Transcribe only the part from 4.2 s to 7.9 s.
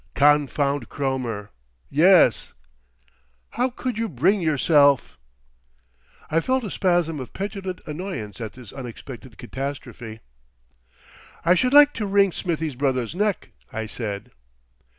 yourself" I felt a spasm of petulant